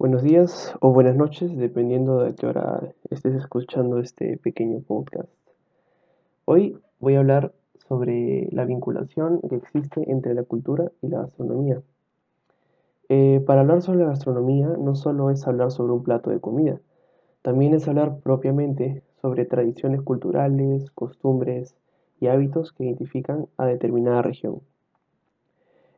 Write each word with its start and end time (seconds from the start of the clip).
Buenos 0.00 0.22
días 0.22 0.74
o 0.80 0.94
buenas 0.94 1.14
noches, 1.14 1.54
dependiendo 1.58 2.20
de 2.20 2.34
qué 2.34 2.46
hora 2.46 2.80
estés 3.10 3.34
escuchando 3.34 3.98
este 3.98 4.38
pequeño 4.38 4.80
podcast. 4.80 5.28
Hoy 6.46 6.78
voy 7.00 7.16
a 7.16 7.18
hablar 7.18 7.52
sobre 7.86 8.48
la 8.50 8.64
vinculación 8.64 9.42
que 9.42 9.56
existe 9.56 10.10
entre 10.10 10.32
la 10.32 10.42
cultura 10.42 10.90
y 11.02 11.08
la 11.08 11.18
gastronomía. 11.18 11.82
Eh, 13.10 13.44
para 13.46 13.60
hablar 13.60 13.82
sobre 13.82 13.98
la 13.98 14.06
gastronomía 14.06 14.68
no 14.68 14.94
solo 14.94 15.28
es 15.28 15.46
hablar 15.46 15.70
sobre 15.70 15.92
un 15.92 16.02
plato 16.02 16.30
de 16.30 16.40
comida, 16.40 16.80
también 17.42 17.74
es 17.74 17.86
hablar 17.86 18.20
propiamente 18.20 19.02
sobre 19.20 19.44
tradiciones 19.44 20.00
culturales, 20.00 20.90
costumbres 20.92 21.76
y 22.20 22.28
hábitos 22.28 22.72
que 22.72 22.84
identifican 22.84 23.48
a 23.58 23.66
determinada 23.66 24.22
región. 24.22 24.62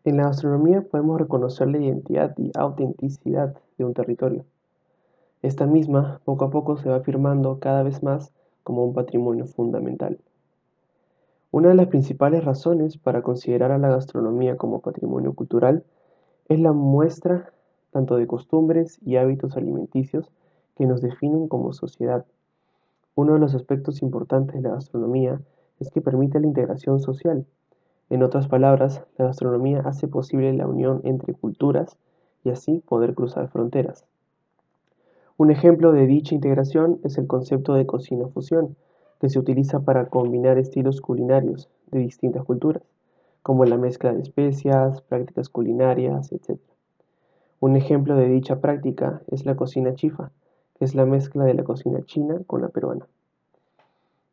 En 0.05 0.17
la 0.17 0.25
gastronomía 0.25 0.83
podemos 0.83 1.21
reconocer 1.21 1.69
la 1.69 1.79
identidad 1.79 2.37
y 2.37 2.51
autenticidad 2.59 3.55
de 3.79 3.85
un 3.85 3.95
territorio. 3.95 4.45
Esta 5.43 5.67
misma 5.67 6.21
poco 6.25 6.47
a 6.47 6.51
poco 6.51 6.77
se 6.77 6.89
va 6.89 6.97
afirmando 6.97 7.61
cada 7.61 7.85
vez 7.85 8.03
más 8.03 8.33
como 8.65 8.85
un 8.85 8.95
patrimonio 8.95 9.47
fundamental. 9.47 10.19
Una 11.53 11.69
de 11.69 11.77
las 11.77 11.87
principales 11.87 12.45
razones 12.45 12.99
para 12.99 13.23
considerar 13.23 13.71
a 13.71 13.79
la 13.79 13.91
gastronomía 13.91 14.57
como 14.57 14.81
patrimonio 14.81 15.35
cultural 15.35 15.85
es 16.49 16.59
la 16.59 16.73
muestra 16.73 17.53
tanto 17.93 18.17
de 18.17 18.27
costumbres 18.27 18.99
y 19.05 19.17
hábitos 19.17 19.57
alimenticios 19.57 20.33
que 20.77 20.87
nos 20.87 21.01
definen 21.01 21.47
como 21.47 21.73
sociedad. 21.75 22.25
Uno 23.15 23.35
de 23.35 23.39
los 23.39 23.55
aspectos 23.55 24.03
importantes 24.03 24.57
de 24.57 24.69
la 24.69 24.75
gastronomía 24.75 25.41
es 25.79 25.91
que 25.91 26.01
permite 26.01 26.41
la 26.41 26.47
integración 26.49 26.99
social, 26.99 27.47
en 28.11 28.23
otras 28.23 28.49
palabras, 28.49 29.03
la 29.17 29.27
gastronomía 29.27 29.81
hace 29.85 30.09
posible 30.09 30.53
la 30.53 30.67
unión 30.67 31.01
entre 31.05 31.35
culturas 31.35 31.97
y 32.45 32.51
así 32.51 32.83
poder 32.87 33.15
cruzar 33.15 33.49
fronteras. 33.49 34.05
Un 35.39 35.51
ejemplo 35.51 35.93
de 35.93 36.07
dicha 36.07 36.35
integración 36.35 37.01
es 37.05 37.19
el 37.19 37.27
concepto 37.27 37.75
de 37.75 37.87
cocina 37.87 38.29
fusión, 38.29 38.77
que 39.21 39.29
se 39.29 39.39
utiliza 39.39 39.81
para 39.81 40.07
combinar 40.07 40.59
estilos 40.59 41.01
culinarios 41.01 41.71
de 41.91 42.01
distintas 42.01 42.45
culturas, 42.45 42.83
como 43.43 43.65
la 43.65 43.79
mezcla 43.79 44.13
de 44.13 44.21
especias, 44.21 45.01
prácticas 45.03 45.49
culinarias, 45.49 46.33
etc. 46.33 46.59
Un 47.61 47.77
ejemplo 47.77 48.17
de 48.17 48.29
dicha 48.29 48.61
práctica 48.61 49.23
es 49.29 49.47
la 49.47 49.57
cocina 49.57 49.95
chifa, 49.95 50.33
que 50.79 50.85
es 50.85 50.95
la 50.95 51.07
mezcla 51.07 51.45
de 51.45 51.55
la 51.55 51.65
cocina 51.65 52.03
china 52.03 52.41
con 52.47 52.63
la 52.63 52.69
peruana. 52.69 53.07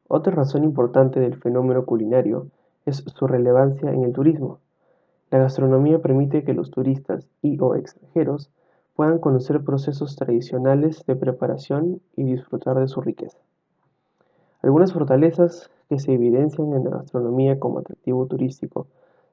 Otra 0.07 0.33
razón 0.33 0.63
importante 0.63 1.19
del 1.19 1.35
fenómeno 1.35 1.85
culinario 1.85 2.47
es 2.89 3.03
su 3.05 3.27
relevancia 3.27 3.91
en 3.91 4.03
el 4.03 4.13
turismo. 4.13 4.59
La 5.31 5.39
gastronomía 5.39 5.99
permite 5.99 6.43
que 6.43 6.53
los 6.53 6.71
turistas 6.71 7.27
y 7.41 7.59
o 7.59 7.75
extranjeros 7.75 8.51
puedan 8.95 9.19
conocer 9.19 9.63
procesos 9.63 10.15
tradicionales 10.15 11.05
de 11.05 11.15
preparación 11.15 12.01
y 12.15 12.23
disfrutar 12.23 12.79
de 12.79 12.87
su 12.87 12.99
riqueza. 12.99 13.37
Algunas 14.61 14.91
fortalezas 14.91 15.69
que 15.87 15.99
se 15.99 16.13
evidencian 16.13 16.73
en 16.73 16.83
la 16.83 16.89
gastronomía 16.89 17.59
como 17.59 17.79
atractivo 17.79 18.25
turístico 18.25 18.87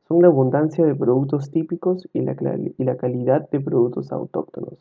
son 0.06 0.22
la 0.22 0.28
abundancia 0.28 0.84
de 0.84 0.94
productos 0.94 1.50
típicos 1.50 2.08
y 2.12 2.20
la, 2.20 2.36
y 2.78 2.84
la 2.84 2.96
calidad 2.96 3.48
de 3.50 3.60
productos 3.60 4.12
autóctonos. 4.12 4.74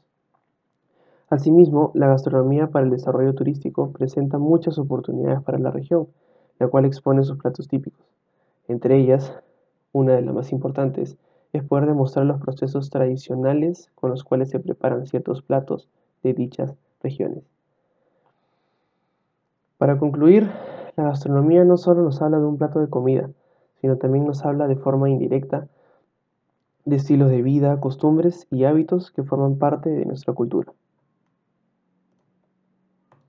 Asimismo, 1.30 1.92
la 1.96 2.08
gastronomía 2.08 2.68
para 2.68 2.86
el 2.86 2.92
desarrollo 2.92 3.34
turístico 3.34 3.92
presenta 3.92 4.38
muchas 4.38 4.78
oportunidades 4.78 5.42
para 5.42 5.58
la 5.58 5.72
región, 5.72 6.08
la 6.60 6.68
cual 6.68 6.86
expone 6.86 7.24
sus 7.24 7.40
platos 7.40 7.68
típicos. 7.68 8.15
Entre 8.68 8.98
ellas, 8.98 9.34
una 9.92 10.14
de 10.14 10.22
las 10.22 10.34
más 10.34 10.52
importantes, 10.52 11.18
es 11.54 11.64
poder 11.64 11.86
demostrar 11.86 12.26
los 12.26 12.42
procesos 12.42 12.90
tradicionales 12.90 13.90
con 13.96 14.10
los 14.10 14.24
cuales 14.24 14.50
se 14.50 14.60
preparan 14.60 15.06
ciertos 15.06 15.42
platos 15.42 15.90
de 16.24 16.34
dichas 16.34 16.76
regiones. 17.02 17.44
Para 19.78 19.98
concluir, 19.98 20.50
la 20.96 21.04
gastronomía 21.04 21.64
no 21.64 21.78
solo 21.78 22.02
nos 22.02 22.22
habla 22.22 22.40
de 22.40 22.46
un 22.46 22.58
plato 22.58 22.80
de 22.80 22.90
comida, 22.90 23.30
sino 23.82 23.98
también 23.98 24.26
nos 24.26 24.44
habla 24.44 24.68
de 24.68 24.76
forma 24.76 25.10
indirecta 25.10 25.68
de 26.86 26.96
estilos 26.96 27.30
de 27.30 27.42
vida, 27.42 27.80
costumbres 27.80 28.48
y 28.52 28.64
hábitos 28.64 29.12
que 29.12 29.24
forman 29.24 29.58
parte 29.58 29.90
de 29.90 30.06
nuestra 30.06 30.34
cultura. 30.34 30.72